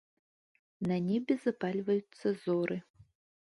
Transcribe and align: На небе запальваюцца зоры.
На 0.93 0.97
небе 1.11 1.33
запальваюцца 1.45 2.27
зоры. 2.47 2.77